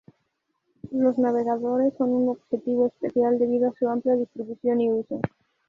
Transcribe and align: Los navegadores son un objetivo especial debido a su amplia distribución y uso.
Los 0.89 1.19
navegadores 1.19 1.93
son 1.95 2.09
un 2.09 2.29
objetivo 2.29 2.87
especial 2.87 3.37
debido 3.37 3.69
a 3.69 3.73
su 3.77 3.87
amplia 3.87 4.15
distribución 4.15 4.81
y 4.81 4.91
uso. 4.91 5.21